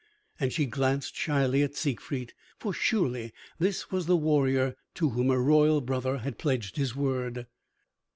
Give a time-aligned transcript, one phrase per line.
[0.39, 5.43] And she glanced shyly at Siegfried, for surely this was the warrior to whom her
[5.43, 7.45] royal brother had pledged his word.